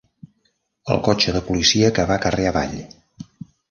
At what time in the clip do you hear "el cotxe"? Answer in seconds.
0.95-1.37